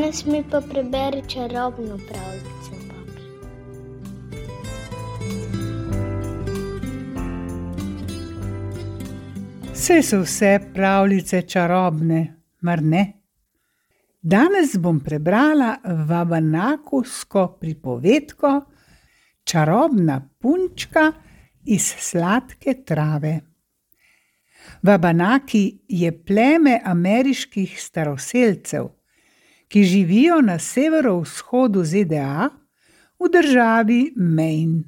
Danes 0.00 0.24
mi 0.26 0.44
pa 0.50 0.60
preberi 0.60 1.22
čarobno 1.28 1.98
pravljico. 2.08 2.70
Vse 9.72 10.02
so 10.02 10.20
vse 10.20 10.60
pravljice 10.74 11.42
čarobne, 11.42 12.36
mar 12.60 12.82
ne? 12.82 13.12
Danes 14.22 14.76
bom 14.78 15.00
prebrala 15.00 15.76
vabanakusko 16.08 17.58
pripovedko 17.60 18.60
Čarobna 19.44 20.28
punčka 20.38 21.12
iz 21.64 21.94
sladke 21.98 22.74
trave. 22.86 23.40
Vabanaki 24.82 25.78
je 25.88 26.24
pleme 26.24 26.80
ameriških 26.84 27.82
staroselcev, 27.82 28.99
ki 29.70 29.84
živijo 29.84 30.40
na 30.42 30.58
severovzhodu 30.58 31.84
ZDA 31.84 32.48
v 33.20 33.28
državi 33.32 34.12
Maine. 34.16 34.82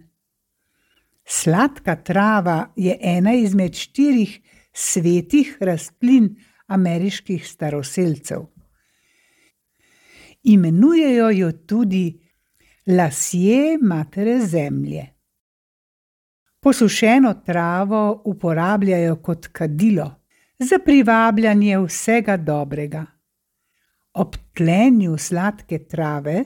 Sladka 1.24 1.96
trava 1.96 2.72
je 2.76 2.96
ena 3.00 3.34
izmed 3.34 3.74
štirih 3.74 4.40
svetih 4.72 5.56
rastlin 5.60 6.34
ameriških 6.66 7.46
staroselcev. 7.48 8.42
Imenujejo 10.42 11.30
jo 11.30 11.52
tudi 11.52 12.20
lasje 12.86 13.78
matere 13.82 14.40
zemlje. 14.40 15.06
Posušeno 16.60 17.34
travo 17.46 18.22
uporabljajo 18.24 19.16
kot 19.16 19.46
kadilo 19.46 20.14
za 20.58 20.78
privabljanje 20.84 21.78
vsega 21.78 22.36
dobrega. 22.36 23.06
Ob 24.14 24.36
tlenju 24.54 25.16
sladke 25.18 25.78
trave 25.88 26.44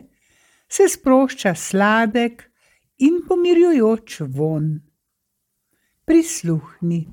se 0.69 0.89
sprošča 0.89 1.55
sladek 1.55 2.45
in 2.98 3.20
pomirjujoč 3.28 4.20
von. 4.20 4.81
Prisluhni. 6.05 7.06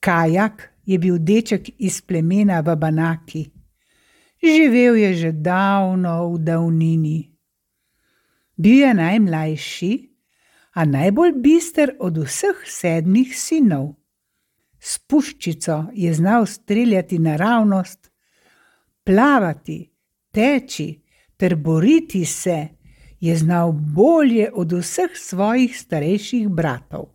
Kajak 0.00 0.72
je 0.84 0.98
bil 0.98 1.18
deček 1.18 1.70
iz 1.78 2.00
plemena 2.00 2.60
Vabanaki. 2.60 3.46
Živel 4.42 4.96
je 4.96 5.14
že 5.14 5.32
davno 5.32 6.34
v 6.34 6.38
davnini. 6.38 7.20
Bil 8.56 8.84
je 8.84 8.92
najmlajši, 8.94 9.94
a 10.76 10.84
najbolj 10.84 11.32
bister 11.40 11.96
od 11.98 12.18
vseh 12.20 12.60
sedmih 12.68 13.32
sinov. 13.32 13.94
S 14.80 14.98
puščico 14.98 15.86
je 15.96 16.12
znal 16.14 16.46
streljati 16.46 17.18
naravnost, 17.18 18.05
plavati, 19.06 19.78
teči 20.34 20.88
ter 21.36 21.54
boriti 21.56 22.24
se 22.24 22.68
je 23.20 23.36
znal 23.36 23.72
bolje 23.72 24.50
od 24.52 24.72
vseh 24.72 25.10
svojih 25.14 25.78
starejših 25.78 26.48
bratov. 26.48 27.06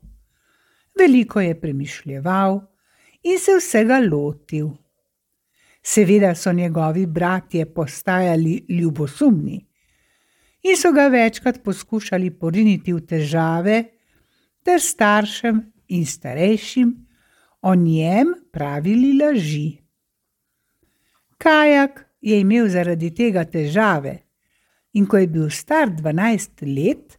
Veliko 0.99 1.41
je 1.41 1.59
premišljeval 1.61 2.61
in 3.23 3.39
se 3.39 3.57
vsega 3.59 3.99
lotil. 4.11 4.69
Seveda 5.83 6.35
so 6.35 6.53
njegovi 6.53 7.05
bratje 7.05 7.65
postajali 7.73 8.65
ljubosumni 8.69 9.67
in 10.63 10.77
so 10.77 10.91
ga 10.91 11.07
večkrat 11.07 11.63
poskušali 11.63 12.31
poriniti 12.31 12.93
v 12.93 13.01
težave, 13.01 13.83
ter 14.63 14.81
staršem 14.81 15.61
in 15.87 16.05
starejšim 16.05 16.91
o 17.61 17.75
njem 17.75 18.33
pravili 18.51 19.17
laži. 19.17 19.81
Kajak 21.41 22.05
je 22.21 22.39
imel 22.39 22.67
zaradi 22.69 23.09
tega 23.15 23.43
težave, 23.49 24.19
in 24.93 25.07
ko 25.09 25.17
je 25.17 25.27
bil 25.27 25.49
star 25.49 25.89
dvanajst 25.89 26.61
let, 26.61 27.17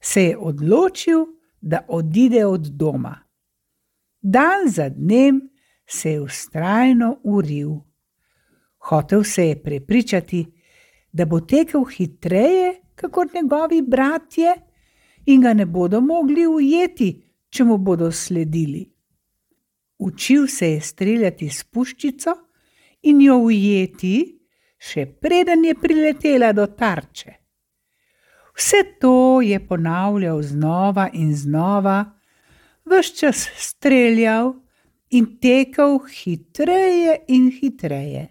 se 0.00 0.22
je 0.22 0.36
odločil, 0.36 1.26
da 1.60 1.84
odide 1.88 2.46
od 2.46 2.66
doma. 2.74 3.14
Dan 4.22 4.66
za 4.66 4.88
dnem 4.88 5.40
se 5.86 6.10
je 6.10 6.26
vztrajno 6.26 7.20
uril. 7.22 7.76
Hotev 8.78 9.22
se 9.22 9.46
je 9.46 9.62
prepričati, 9.62 10.46
da 11.12 11.24
bo 11.24 11.40
tekel 11.40 11.84
hitreje 11.84 12.80
kot 13.10 13.34
njegovi 13.34 13.82
bratje 13.82 14.54
in 15.26 15.40
ga 15.40 15.54
ne 15.54 15.66
bodo 15.66 16.00
mogli 16.00 16.46
ujeti, 16.46 17.22
če 17.48 17.64
mu 17.64 17.78
bodo 17.78 18.10
sledili. 18.12 18.88
Učil 19.98 20.46
se 20.46 20.70
je 20.70 20.80
streljati 20.80 21.48
s 21.48 21.64
puščico 21.64 22.34
in 23.02 23.20
jo 23.20 23.36
ujeti, 23.48 24.16
še 24.78 25.06
preden 25.06 25.64
je 25.64 25.74
priletela 25.74 26.52
do 26.52 26.66
tarče. 26.66 27.32
Vse 28.56 28.82
to 29.00 29.40
je 29.40 29.58
ponavljal 29.66 30.42
znova 30.42 31.08
in 31.12 31.34
znova, 31.36 32.04
vse 32.84 33.14
čas 33.16 33.48
streljal 33.56 34.54
in 35.10 35.38
tekel 35.40 35.98
hitreje 36.08 37.16
in 37.28 37.50
hitreje. 37.60 38.28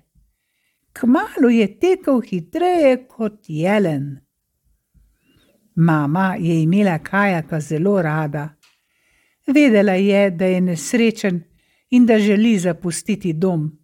Kmalu 0.93 1.49
je 1.49 1.79
tekel 1.79 2.21
hitreje 2.21 3.07
kot 3.07 3.45
jelen. 3.47 4.19
Mama 5.75 6.35
je 6.39 6.61
imela 6.61 6.99
kajaka 6.99 7.59
zelo 7.59 8.01
rada. 8.01 8.49
Vedela 9.47 9.93
je, 9.93 10.29
da 10.31 10.45
je 10.45 10.61
nesrečen 10.61 11.43
in 11.89 12.05
da 12.05 12.19
želi 12.19 12.59
zapustiti 12.59 13.33
dom. 13.33 13.80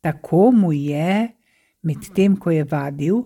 Tako 0.00 0.50
mu 0.52 0.72
je, 0.72 1.28
medtem 1.82 2.36
ko 2.36 2.50
je 2.50 2.64
vadil, 2.64 3.22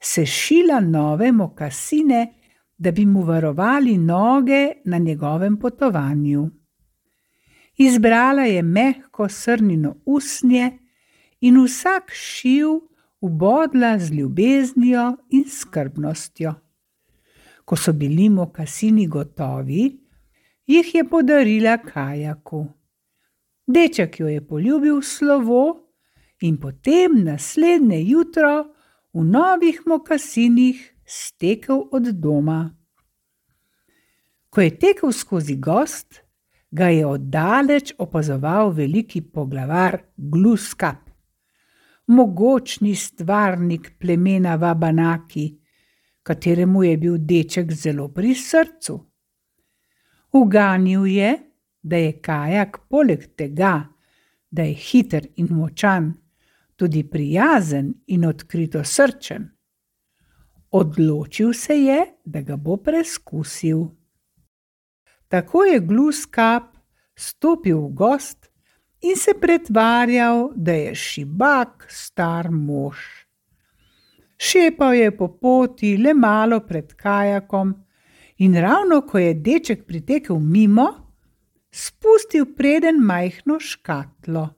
sešila 0.00 0.80
nove 0.80 1.32
mokasine, 1.32 2.34
da 2.78 2.90
bi 2.90 3.06
mu 3.06 3.22
varovali 3.22 3.98
noge 3.98 4.72
na 4.84 4.98
njegovem 4.98 5.56
potovanju. 5.56 6.50
Izbrala 7.76 8.42
je 8.42 8.62
mehko 8.62 9.28
srnino 9.28 9.96
usnje 10.06 10.78
in 11.40 11.64
vsak 11.64 12.10
šiv 12.10 12.66
ubodla 13.20 13.98
z 13.98 14.12
ljubeznijo 14.12 15.16
in 15.30 15.44
skrbnostjo. 15.48 16.54
Ko 17.64 17.76
so 17.76 17.92
bili 17.92 18.28
mokasini 18.28 19.06
gotovi, 19.06 20.00
jih 20.66 20.94
je 20.94 21.08
podarila 21.08 21.78
kajaku. 21.78 22.66
Deček 23.66 24.20
jo 24.20 24.28
je 24.28 24.46
poljubil 24.46 25.02
slovo 25.02 25.89
in 26.40 26.56
potem 26.60 27.22
naslednje 27.24 28.00
jutro 28.08 28.72
v 29.12 29.24
novih 29.24 29.82
mokasinih 29.86 30.80
stekel 31.04 31.88
od 31.92 32.12
doma. 32.16 32.70
Ko 34.50 34.60
je 34.60 34.78
tekel 34.78 35.12
skozi 35.12 35.56
gost, 35.56 36.22
ga 36.70 36.88
je 36.88 37.06
oddaleč 37.06 37.94
opazoval 37.98 38.72
veliki 38.74 39.22
poglavar 39.22 39.98
Gluskap 40.16 41.10
mogočni 42.10 42.94
stvarnik 42.94 43.92
plemena 43.98 44.56
Vabanaki, 44.56 45.60
kateremu 46.22 46.82
je 46.82 46.96
bil 46.96 47.18
deček 47.18 47.72
zelo 47.72 48.08
pri 48.08 48.34
srcu. 48.34 48.98
Uganil 50.32 51.06
je, 51.06 51.30
da 51.82 51.96
je 51.96 52.12
kajak 52.22 52.78
poleg 52.88 53.28
tega, 53.36 53.88
da 54.50 54.62
je 54.62 54.74
hiter 54.74 55.26
in 55.36 55.48
močan, 55.50 56.12
tudi 56.80 57.02
prijazen 57.04 57.92
in 58.06 58.24
odkrito 58.24 58.80
srčen. 58.84 59.50
Odločil 60.70 61.52
se 61.52 61.74
je, 61.76 62.04
da 62.24 62.40
ga 62.40 62.56
bo 62.56 62.76
preizkusil. 62.76 63.82
Tako 65.28 65.64
je 65.64 65.80
Gluskap 65.80 66.78
stopil 67.14 67.82
v 67.82 67.90
gost 67.94 68.48
in 69.00 69.16
se 69.16 69.34
pretvarjal, 69.40 70.48
da 70.56 70.72
je 70.72 70.94
šibak 70.94 71.84
star 71.88 72.48
mož. 72.50 72.96
Šepal 74.40 74.94
je 74.94 75.10
po 75.16 75.28
poti 75.28 75.98
le 76.00 76.14
malo 76.14 76.62
pred 76.64 76.94
kajakom, 76.94 77.74
in 78.38 78.56
ravno 78.56 79.02
ko 79.04 79.18
je 79.18 79.34
deček 79.34 79.84
pritekel 79.86 80.38
mimo, 80.40 80.88
spustil 81.70 82.54
preden 82.56 83.04
majhno 83.04 83.60
škatlo. 83.60 84.48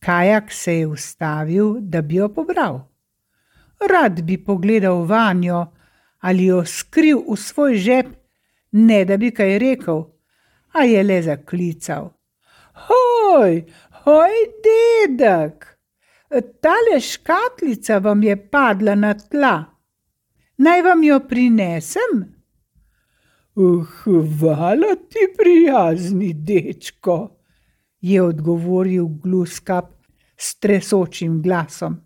Kajak 0.00 0.52
se 0.52 0.74
je 0.78 0.86
ustavil, 0.86 1.74
da 1.80 2.02
bi 2.02 2.14
jo 2.14 2.28
pobral. 2.28 2.80
Rad 3.80 4.22
bi 4.22 4.38
pogledal 4.44 5.04
vanjo 5.04 5.66
ali 6.20 6.44
jo 6.44 6.64
skril 6.64 7.22
v 7.28 7.36
svoj 7.36 7.74
žep, 7.74 8.06
ne 8.72 9.04
da 9.04 9.16
bi 9.16 9.30
kaj 9.30 9.58
rekel, 9.58 10.02
a 10.72 10.84
je 10.84 11.02
le 11.02 11.22
zaklical. 11.22 12.10
Hoj, 12.86 13.64
hoj, 14.04 14.36
dedek, 14.64 15.64
tale 16.60 17.00
škatlica 17.00 17.98
vam 17.98 18.22
je 18.22 18.36
padla 18.36 18.94
na 18.94 19.14
tla. 19.14 19.64
Naj 20.60 20.82
vam 20.82 21.04
jo 21.04 21.20
prinesem? 21.28 22.20
Hvala 23.56 24.94
ti, 25.08 25.24
prijazni 25.36 26.32
dečko, 26.34 27.16
je 28.00 28.22
odgovoril 28.22 29.06
Gluskap 29.06 29.92
s 30.36 30.58
tresočim 30.58 31.42
glasom. 31.42 32.00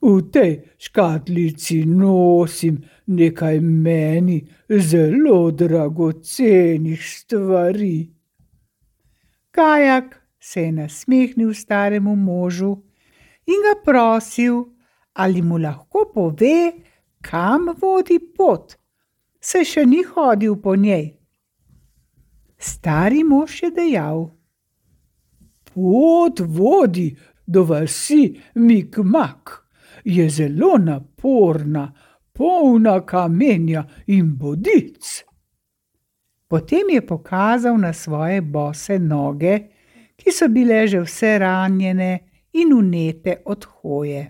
V 0.00 0.30
tej 0.30 0.62
škatlici 0.78 1.82
nosim 1.84 2.78
nekaj 3.06 3.60
meni 3.60 4.38
zelo 4.68 5.50
dragocenih 5.50 7.02
stvari. 7.02 8.06
Kajak 9.50 10.22
se 10.40 10.62
je 10.62 10.72
nasmehnil 10.72 11.54
staremu 11.54 12.16
možu 12.16 12.76
in 13.46 13.58
ga 13.66 13.74
prosil, 13.84 14.64
ali 15.12 15.42
mu 15.42 15.58
lahko 15.58 16.04
pove, 16.14 16.72
kam 17.20 17.74
vodi 17.80 18.20
pot, 18.36 18.76
se 19.40 19.64
še 19.64 19.86
ni 19.86 20.04
hodil 20.06 20.60
po 20.62 20.76
njej. 20.76 21.16
Stari 22.58 23.24
mož 23.24 23.62
je 23.62 23.70
dejal: 23.70 24.28
Pot 25.78 26.40
vodi 26.40 27.16
do 27.46 27.62
vasi 27.62 28.40
Mikmak, 28.54 29.50
je 30.04 30.30
zelo 30.30 30.78
naporna, 30.78 31.92
polna 32.32 33.06
kamenja 33.06 33.84
in 34.06 34.34
bodic. 34.36 35.22
Potem 36.48 36.90
je 36.90 37.06
pokazal 37.06 37.78
na 37.78 37.92
svoje 37.92 38.42
bose 38.42 38.98
noge, 38.98 39.54
ki 40.18 40.34
so 40.34 40.50
bile 40.50 40.82
že 40.90 41.04
vse 41.06 41.38
ranjene 41.38 42.10
in 42.58 42.74
unete 42.74 43.42
od 43.46 43.64
hoje. 43.78 44.26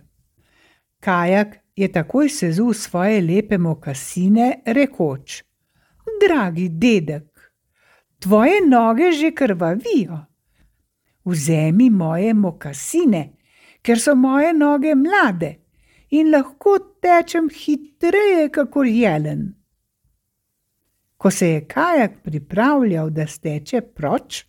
Kajak 1.00 1.58
je 1.76 1.88
takoj 1.88 2.28
sezul 2.28 2.74
svoje 2.74 3.22
lepe 3.24 3.56
mokasine, 3.58 4.60
rekoč: 4.66 5.42
Dragi 6.20 6.68
dedek, 6.68 7.32
tvoje 8.20 8.60
noge 8.68 9.12
že 9.12 9.32
krvavijo. 9.32 10.27
Vzemi 11.28 11.90
moje 11.90 12.32
mokasine, 12.34 13.22
ker 13.84 14.00
so 14.00 14.14
moje 14.16 14.52
noge 14.56 14.94
mlade 14.96 15.58
in 16.10 16.30
lahko 16.32 16.78
tečem 17.02 17.50
hitreje, 17.52 18.48
kot 18.54 18.86
jelen. 18.88 19.42
Ko 21.18 21.30
se 21.30 21.48
je 21.48 21.64
kajak 21.68 22.22
pripravljal, 22.22 23.10
da 23.10 23.26
steče 23.26 23.80
proč, 23.80 24.46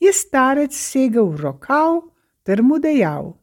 je 0.00 0.12
starec 0.12 0.74
segel 0.76 1.34
v 1.34 1.40
rokav 1.40 2.00
ter 2.42 2.62
mu 2.62 2.78
dejal: 2.78 3.34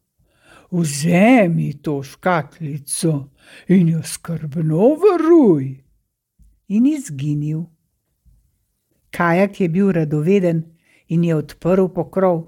Vzemi 0.71 1.73
to 1.81 2.01
škatlico 2.03 3.29
in 3.67 3.89
jo 3.89 4.01
skrbno 4.03 4.95
varuj. 4.99 5.83
In 6.67 6.85
izginil. 6.85 7.63
Kajak 9.11 9.61
je 9.61 9.69
bil 9.69 9.91
radoveden 9.91 10.76
in 11.07 11.23
je 11.23 11.35
odprl 11.35 11.87
pokrov. 11.87 12.43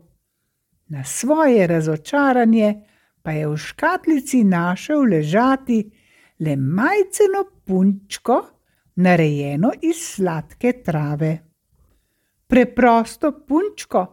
Na 0.88 1.04
svoje 1.04 1.68
razočaranje 1.68 2.76
pa 3.22 3.32
je 3.32 3.48
v 3.48 3.58
škatlici 3.58 4.44
našel 4.44 5.02
ležati 5.02 5.92
le 6.40 6.56
majceno 6.56 7.44
punčko, 7.66 8.42
narejeno 8.96 9.72
iz 9.82 9.98
sladke 10.16 10.74
trave. 10.84 11.38
Preprosto 12.48 13.32
punčko, 13.48 14.06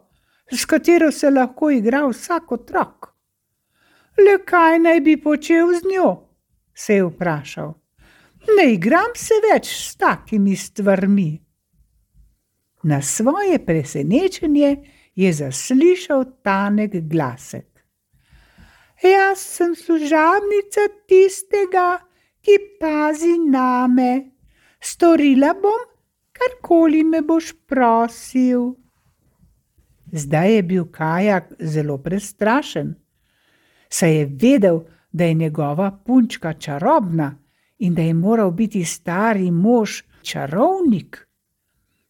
s 0.53 0.65
katero 0.65 1.11
se 1.11 1.31
lahko 1.31 1.71
igra 1.71 2.07
vsak 2.07 2.53
otrok. 2.53 3.13
Le 4.19 4.39
kaj 4.45 4.79
naj 4.79 5.01
bi 5.01 5.17
počel 5.23 5.73
z 5.75 5.93
njo? 5.93 6.27
se 6.75 6.95
je 6.95 7.05
vprašal. 7.05 7.73
Ne 8.57 8.73
igram 8.73 9.17
se 9.17 9.35
več 9.51 9.67
s 9.67 9.97
takimi 9.97 10.57
stvarmi. 10.57 11.46
Na 12.87 13.03
svoje 13.03 13.59
presenečenje 13.67 14.77
je 15.15 15.33
zaslišal 15.33 16.25
tanek 16.43 16.95
glasek. 17.11 17.67
Jaz 19.03 19.43
sem 19.43 19.75
služabnica 19.75 20.87
tistega, 21.09 21.99
ki 22.41 22.57
pazi 22.81 23.35
name. 23.51 24.31
Storila 24.81 25.53
bom, 25.59 25.83
karkoli 26.33 27.03
me 27.05 27.21
boš 27.27 27.53
prosil. 27.67 28.77
Zdaj 30.13 30.55
je 30.55 30.63
bil 30.63 30.85
kajak 30.93 31.53
zelo 31.59 31.99
prestrašen 31.99 32.95
saj 33.89 34.17
je 34.17 34.27
vedel, 34.27 34.81
da 35.13 35.25
je 35.25 35.35
njegova 35.35 35.91
punčka 36.07 36.53
čarobna 36.53 37.39
in 37.79 37.95
da 37.95 38.03
je 38.03 38.15
moral 38.15 38.51
biti 38.51 38.85
stari 38.85 39.51
mož 39.51 40.03
čarovnik. 40.23 41.26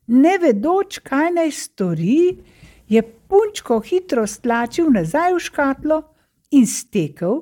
Ne 0.06 0.36
vedoč, 0.38 1.00
kaj 1.02 1.32
naj 1.34 1.50
stori, 1.50 2.38
je 2.88 3.02
punčko 3.02 3.80
hitro 3.82 4.26
stlačil 4.26 4.90
nazaj 4.94 5.34
v 5.34 5.40
škatlo 5.42 6.02
in 6.54 6.66
stekel, 6.66 7.40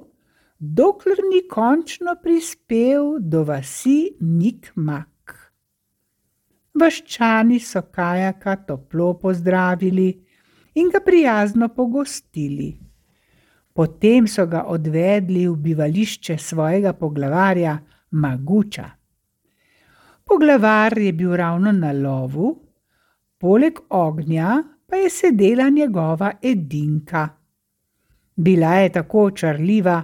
dokler 0.59 1.21
ni 1.29 1.43
končno 1.49 2.17
prispel 2.23 3.19
do 3.21 3.45
vasi 3.45 4.15
Nikmak. 4.21 5.11
Vaščani 6.75 7.61
so 7.61 7.85
kajaka 7.93 8.57
toplo 8.67 9.13
pozdravili 9.21 10.09
in 10.75 10.89
ga 10.91 11.05
prijazno 11.05 11.69
pogostili. 11.69 12.73
Potem 13.75 14.27
so 14.27 14.47
ga 14.47 14.65
odvedli 14.71 15.47
v 15.49 15.55
bivališče 15.69 16.39
svojega 16.39 16.93
poglavarja 16.93 17.79
Maguča. 18.11 18.89
Poglavar 20.25 20.99
je 20.99 21.12
bil 21.12 21.37
ravno 21.37 21.73
na 21.73 21.93
lovu, 21.93 22.62
poleg 23.38 23.79
ognja 23.88 24.62
pa 24.87 24.97
je 24.97 25.11
sedela 25.11 25.69
njegova 25.69 26.32
edinka. 26.43 27.29
Bila 28.37 28.75
je 28.75 28.93
tako 28.93 29.25
očarljiva, 29.25 30.03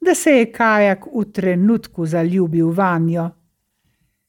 da 0.00 0.14
se 0.14 0.30
je 0.30 0.52
kajak 0.52 1.06
v 1.06 1.24
trenutku 1.32 2.06
zaljubil 2.06 2.70
vanjo. 2.70 3.30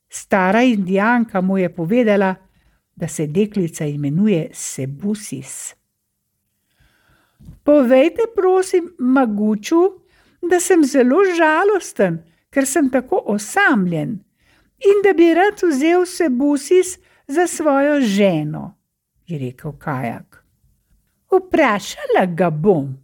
Stara 0.10 0.64
indijanka 0.64 1.42
mu 1.42 1.58
je 1.58 1.76
povedala, 1.76 2.36
da 2.96 3.08
se 3.08 3.28
deklica 3.28 3.86
imenuje 3.86 4.50
Sebusis. 4.54 5.76
Povejte, 7.64 8.22
prosim, 8.36 8.90
Maguču, 9.00 9.82
da 10.42 10.60
sem 10.60 10.84
zelo 10.84 11.18
žalosten, 11.38 12.24
ker 12.50 12.66
sem 12.66 12.90
tako 12.90 13.22
osamljen 13.26 14.27
in 14.78 15.02
da 15.04 15.14
bi 15.14 15.34
rad 15.34 15.62
vzel 15.64 16.06
Sebusis 16.06 16.98
za 17.28 17.48
svojo 17.48 18.02
ženo, 18.02 18.78
je 19.28 19.40
rekel 19.40 19.72
Kajak. 19.78 20.44
Vprašala 21.32 22.26
ga 22.26 22.50
bom, 22.50 22.98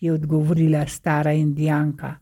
je 0.00 0.12
odgovorila 0.12 0.86
stara 0.86 1.32
indijanka. 1.32 2.14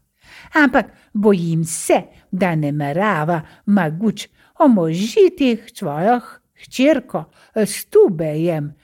Ampak 0.55 0.87
bojim 1.13 1.65
se, 1.65 2.03
da 2.31 2.55
ne 2.55 2.73
merava 2.73 3.43
Maguč 3.67 4.29
omožiti 4.59 5.59
svojo 5.75 6.21
hčerko 6.63 7.25
s 7.55 7.85
tubejem, 7.85 8.75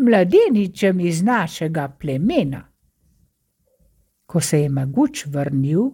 mladeničem 0.00 1.00
iz 1.00 1.22
našega 1.22 1.88
plemena. 1.88 2.68
Ko 4.26 4.40
se 4.40 4.60
je 4.60 4.68
Maguč 4.68 5.26
vrnil, 5.26 5.90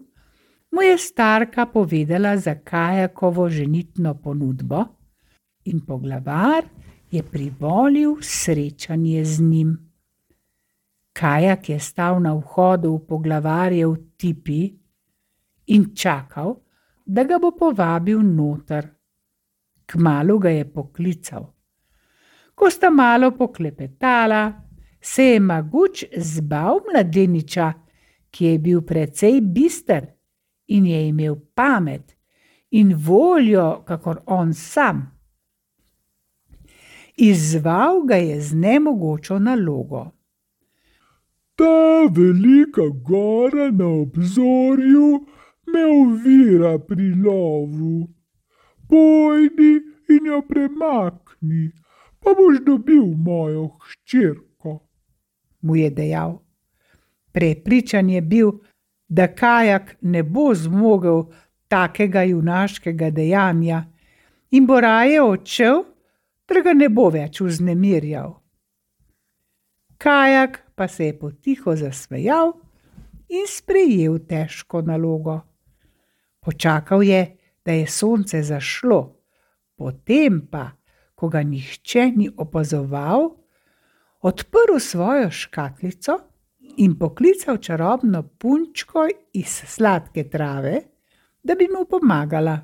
mu 0.71 0.83
je 0.83 0.99
starka 0.99 1.67
povedala 1.67 2.37
za 2.37 2.55
Kajakovo 2.55 3.49
ženitno 3.49 4.15
ponudbo 4.15 4.85
in 5.65 5.81
poglavar 5.81 6.65
je 7.11 7.23
privolil 7.23 8.17
srečanje 8.21 9.25
z 9.25 9.41
njim. 9.41 9.91
Kajak 11.13 11.69
je 11.69 11.79
stal 11.81 12.23
na 12.23 12.35
vhodu 12.35 12.95
v 12.95 13.07
poglavarjev 13.07 13.97
tipi 14.17 14.71
in 15.67 15.95
čakal, 15.95 16.55
da 17.07 17.25
ga 17.25 17.39
bo 17.39 17.51
povabil 17.51 18.23
noter. 18.23 18.87
Kmalu 19.87 20.39
ga 20.39 20.51
je 20.51 20.65
poklical. 20.73 21.51
Ko 22.55 22.71
sta 22.71 22.91
malo 22.91 23.31
poklepetala, 23.31 24.53
se 25.01 25.25
je 25.25 25.41
Maguč 25.41 26.05
zbal 26.17 26.79
mladeniča, 26.87 27.73
ki 28.31 28.45
je 28.45 28.59
bil 28.59 28.83
precej 28.87 29.41
bister 29.41 30.07
in 30.71 30.87
je 30.87 31.09
imel 31.09 31.37
pamet 31.55 32.17
in 32.71 32.95
voljo, 32.95 33.83
kakor 33.87 34.21
on 34.27 34.55
sam. 34.55 35.03
Izval 37.17 38.05
ga 38.09 38.17
je 38.17 38.41
z 38.41 38.55
nemogočo 38.55 39.39
nalogo. 39.39 40.11
Ta 41.55 42.07
velika 42.11 42.87
gora 43.03 43.71
na 43.71 43.87
obzorju 43.87 45.27
me 45.73 45.83
ovira 45.85 46.79
pri 46.79 47.15
lovu. 47.15 48.09
Pojdi 48.89 49.73
in 50.09 50.27
jo 50.27 50.41
premakni, 50.49 51.71
pa 52.21 52.31
boš 52.35 52.63
dobil 52.67 53.05
mojo 53.17 53.69
hčerko, 53.79 54.79
mu 55.61 55.77
je 55.77 55.91
dejal. 55.91 56.39
Prepričan 57.33 58.11
je 58.11 58.21
bil, 58.21 58.51
da 59.11 59.27
kajak 59.35 59.97
ne 60.01 60.23
bo 60.23 60.55
zmogel 60.55 61.25
takega 61.69 62.23
junaškega 62.23 63.11
dejanja 63.11 63.85
in 64.51 64.67
bo 64.67 64.81
raje 64.81 65.23
odšel, 65.23 65.83
da 66.49 66.63
ga 66.63 66.75
ne 66.75 66.89
bo 66.89 67.09
več 67.11 67.41
vznemirjal. 67.43 68.37
Kajak 69.99 70.61
pa 70.75 70.89
se 70.89 71.11
je 71.11 71.19
potiho 71.19 71.75
zasmejal 71.77 72.55
in 73.29 73.47
sprejel 73.51 74.19
težko 74.31 74.83
nalogo. 74.83 75.41
Počakal 76.41 77.03
je, 77.03 77.37
da 77.67 77.73
je 77.77 77.87
sonce 77.87 78.41
zašlo, 78.43 79.01
potem 79.77 80.41
pa, 80.51 80.71
ko 81.15 81.29
ga 81.29 81.43
nihče 81.45 82.07
ni 82.17 82.31
opazoval, 82.37 83.29
odprl 84.25 84.79
svojo 84.81 85.29
škatlico 85.31 86.30
in 86.77 86.99
poklical 86.99 87.57
čarobno 87.57 88.23
punčko 88.23 89.09
iz 89.33 89.63
sladke 89.67 90.29
trave, 90.31 90.81
da 91.43 91.55
bi 91.55 91.69
mu 91.69 91.85
pomagala. 91.85 92.59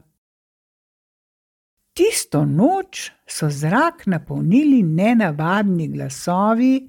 Tisto 1.92 2.44
noč 2.44 3.10
so 3.26 3.48
zrak 3.50 4.06
napolnili 4.06 4.82
nenavadni 4.82 5.88
glasovi, 5.88 6.88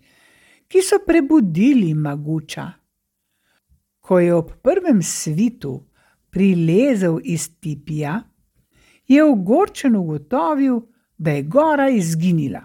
ki 0.67 0.81
so 0.83 0.99
prebudili 1.05 1.93
Maguča. 1.93 2.71
Ko 3.99 4.19
je 4.19 4.33
ob 4.35 4.51
prvem 4.61 5.01
svitu 5.03 5.83
prilezel 6.29 7.19
iz 7.23 7.49
tipija, 7.59 8.21
je 9.07 9.23
ogorčen 9.23 9.95
ugotovil, 9.95 10.81
da 11.17 11.31
je 11.31 11.43
gora 11.43 11.89
izginila. 11.89 12.61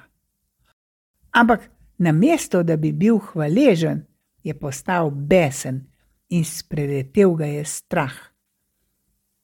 Ampak 1.30 1.70
namesto 1.98 2.62
da 2.62 2.76
bi 2.76 2.92
bil 2.92 3.18
hvaležen, 3.18 4.02
je 4.42 4.54
postal 4.54 5.10
besen 5.10 5.86
in 6.28 6.44
spreletel 6.44 7.34
ga 7.34 7.46
je 7.46 7.64
strah. 7.64 8.14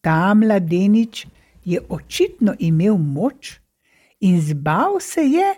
Ta 0.00 0.34
mladenič 0.34 1.26
je 1.64 1.80
očitno 1.88 2.54
imel 2.58 2.96
moč 2.96 3.58
in 4.20 4.40
zbal 4.40 5.00
se 5.00 5.20
je, 5.20 5.54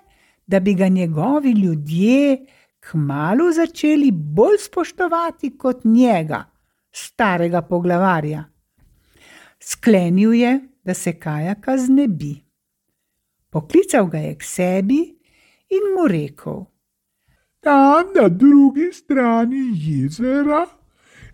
da 0.47 0.61
bi 0.61 0.75
ga 0.75 0.89
njegovi 0.89 1.51
ljudje 1.51 2.47
kmalo 2.81 3.53
začeli 3.53 4.11
bolj 4.11 4.59
spoštovati 4.65 5.57
kot 5.59 5.85
njega, 5.85 6.45
starega 6.93 7.63
poglavarja. 7.63 8.45
Sklenil 9.61 10.35
je, 10.35 10.61
da 10.85 10.95
se 10.95 11.13
kajaka 11.19 11.77
znebi. 11.79 12.35
Poklical 13.51 14.07
ga 14.07 14.19
je 14.19 14.35
k 14.39 14.43
sebi 14.45 15.01
in 15.71 15.93
mu 15.95 16.09
rekel: 16.09 16.65
Tam 17.61 18.15
na 18.17 18.29
drugi 18.29 18.93
strani 18.93 19.73
jezera 19.75 20.67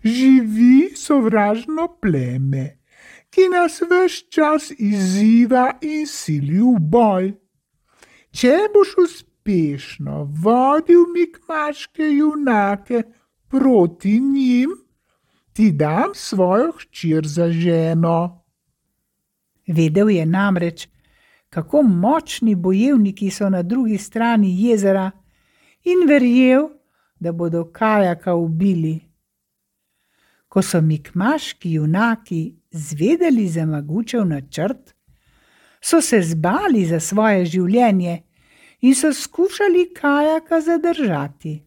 živi 0.03 0.95
sovražno 0.95 1.87
pleme 2.01 2.77
ki 3.37 3.49
nas 3.53 3.81
vse 3.81 4.29
čas 4.33 4.71
izziva 4.77 5.65
in 5.81 6.07
sili 6.09 6.57
v 6.57 6.79
boj. 6.79 7.27
Če 8.33 8.55
boš 8.73 8.93
uspešno 9.03 10.23
vodil 10.43 11.05
mikmaške 11.13 12.07
junake 12.17 13.03
proti 13.47 14.17
njim, 14.19 14.73
ti 15.53 15.71
dam 15.71 16.13
svojo 16.13 16.71
hčer 16.79 17.27
za 17.27 17.51
ženo. 17.51 18.43
Vedel 19.67 20.09
je 20.09 20.25
namreč, 20.25 20.87
kako 21.49 21.81
močni 21.83 22.55
bojevniki 22.55 23.29
so 23.29 23.49
na 23.49 23.61
drugi 23.61 23.97
strani 23.97 24.49
jezera, 24.63 25.11
in 25.87 26.07
verjel, 26.07 26.69
da 27.19 27.31
bodo 27.31 27.65
kajaka 27.71 28.35
ubili. 28.35 28.99
Ko 30.47 30.61
so 30.61 30.81
mikmaški 30.81 31.71
junaki 31.73 32.55
zvedeli 32.71 33.47
za 33.47 33.65
Magučev 33.65 34.25
načrt, 34.25 34.93
so 35.81 36.01
se 36.01 36.21
zbali 36.21 36.85
za 36.85 36.99
svoje 36.99 37.45
življenje 37.45 38.23
in 38.81 38.95
so 38.95 39.13
skušali 39.13 39.93
kajaka 39.93 40.61
zadržati. 40.61 41.63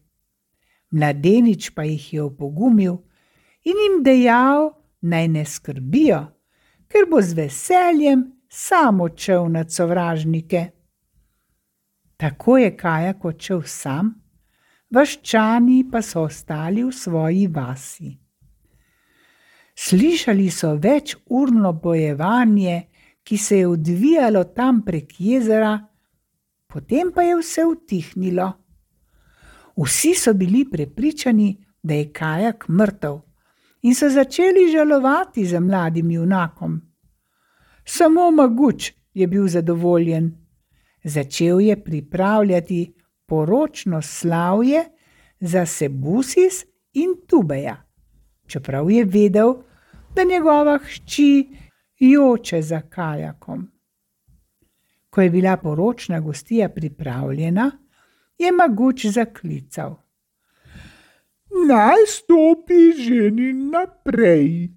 Mladenič 0.91 1.71
pa 1.75 1.83
jih 1.83 2.13
je 2.13 2.21
opogumil 2.23 2.97
in 3.63 3.79
jim 3.83 4.03
dejal, 4.03 4.71
naj 5.01 5.27
ne 5.27 5.45
skrbijo, 5.45 6.21
ker 6.87 7.07
bo 7.09 7.21
z 7.21 7.33
veseljem 7.33 8.25
samo 8.49 9.07
odšel 9.09 9.49
nad 9.49 9.71
sovražnike. 9.71 10.80
Tako 12.21 12.57
je 12.57 12.77
kajak 12.77 13.23
odšel 13.25 13.61
sam, 13.65 14.09
vaščani 14.93 15.79
pa 15.91 16.03
so 16.05 16.27
ostali 16.27 16.83
v 16.85 16.91
svoji 16.93 17.47
vasi. 17.49 18.11
Slišali 19.73 20.45
so 20.53 20.75
večurno 20.75 21.71
bojevanje, 21.73 22.75
ki 23.23 23.37
se 23.37 23.57
je 23.57 23.67
odvijalo 23.67 24.43
tam 24.43 24.83
prek 24.85 25.15
jezera, 25.17 25.71
potem 26.67 27.09
pa 27.15 27.25
je 27.25 27.39
vse 27.39 27.65
utihnilo. 27.65 28.51
Vsi 29.81 30.13
so 30.13 30.33
bili 30.33 30.61
prepričani, 30.69 31.55
da 31.83 31.93
je 31.93 32.11
kajak 32.13 32.67
mrtev 32.69 33.17
in 33.81 33.97
so 33.97 34.09
začeli 34.09 34.67
žalovati 34.71 35.45
za 35.45 35.59
mladim 35.59 36.11
junakom. 36.11 36.81
Samo 37.85 38.31
Maguč 38.31 38.91
je 39.13 39.27
bil 39.27 39.47
zadovoljen. 39.47 40.40
Začel 41.03 41.61
je 41.61 41.83
pripravljati 41.83 42.93
poročno 43.25 44.01
slavje 44.01 44.83
za 45.39 45.65
Sebusis 45.65 46.65
in 46.93 47.09
Tubeja 47.27 47.91
čeprav 48.51 48.91
je 48.91 49.05
vedel, 49.05 49.53
da 50.15 50.23
njegova 50.23 50.79
hči 50.83 51.49
joče 51.99 52.61
za 52.61 52.81
kajakom. 52.81 53.71
Ko 55.09 55.21
je 55.21 55.29
bila 55.29 55.57
poročna 55.57 56.19
gostija 56.19 56.69
pripravljena, 56.69 57.71
je 58.37 58.51
Maguč 58.51 59.05
zaklical: 59.05 59.95
Naj 61.67 62.05
stopi 62.07 63.03
ženi 63.05 63.53
naprej. 63.53 64.69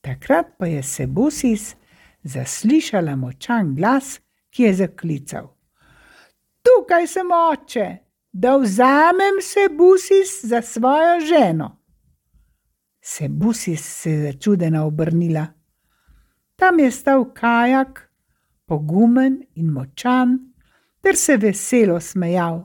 Takrat 0.00 0.46
pa 0.58 0.66
je 0.66 0.82
Sebusis 0.82 1.74
zaslišala 2.22 3.16
močan 3.16 3.74
glas, 3.74 4.20
ki 4.52 4.68
je 4.68 4.72
zaklical: 4.84 5.48
Tukaj 6.62 7.06
sem 7.08 7.30
oče, 7.32 7.86
da 8.32 8.56
vzamem 8.56 9.40
Sebusis 9.40 10.44
za 10.44 10.62
svojo 10.62 11.20
ženo 11.20 11.82
se 13.02 13.28
Busi 13.28 13.76
se 13.76 14.22
začudena 14.22 14.84
obrnila. 14.84 15.46
Tam 16.56 16.78
je 16.78 16.90
stal 16.90 17.24
kajak, 17.34 18.12
pogumen 18.66 19.42
in 19.54 19.72
močan, 19.72 20.38
ter 21.00 21.16
se 21.16 21.36
veselo 21.36 22.00
smejal. 22.00 22.62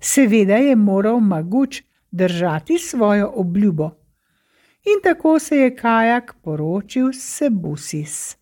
Seveda 0.00 0.56
je 0.56 0.76
moral 0.76 1.20
Maguč 1.20 1.82
držati 2.10 2.78
svojo 2.78 3.32
obljubo. 3.36 3.90
In 4.84 4.98
tako 5.02 5.38
se 5.38 5.56
je 5.56 5.76
kajak 5.76 6.34
poročil 6.42 7.12
s 7.12 7.36
Sebusis. 7.36 8.36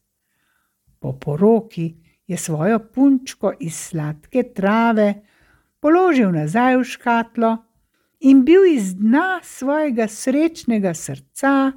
Po 1.01 1.13
poroki 1.19 1.97
je 2.27 2.37
svojo 2.37 2.79
punčko 2.79 3.53
iz 3.61 3.75
sladke 3.75 4.43
trave 4.55 5.15
položil 5.81 6.33
nazaj 6.33 6.77
v 6.77 6.85
škatlo 6.85 7.57
in 8.21 8.45
bil 8.45 8.67
iz 8.69 8.93
dna 8.95 9.41
svojega 9.43 10.09
srečnega 10.09 10.95
srca 10.95 11.73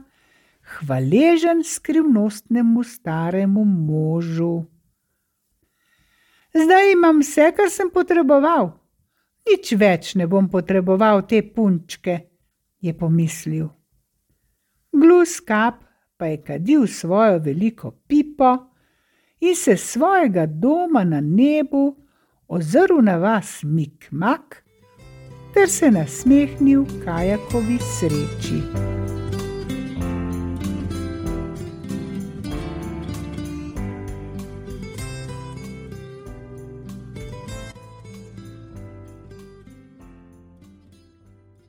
hvaležen 0.64 1.64
skrivnostnemu 1.64 2.84
staremu 2.84 3.64
možu. 3.66 4.66
Zdaj 6.54 6.92
imam 6.92 7.20
vse, 7.20 7.52
kar 7.56 7.72
sem 7.72 7.90
potreboval, 7.90 8.70
nič 9.50 9.72
več 9.80 10.14
ne 10.20 10.28
bom 10.28 10.50
potreboval 10.52 11.24
te 11.28 11.42
punčke, 11.42 12.20
je 12.84 12.94
pomislil. 12.94 13.72
Gluskap 14.94 15.82
pa 16.18 16.30
je 16.30 16.44
kadil 16.44 16.86
svojo 16.88 17.40
veliko 17.40 17.92
pipo 18.08 18.73
in 19.44 19.56
se 19.56 19.78
svojega 19.78 20.46
doma 20.46 21.04
na 21.04 21.22
nebu 21.22 21.96
ozrl 22.48 23.02
na 23.02 23.18
vas 23.18 23.64
Mikmak 23.64 24.64
ter 25.54 25.70
se 25.70 25.92
nasmehnil 25.92 26.86
kajakovi 27.06 27.78
sreči. 28.00 28.93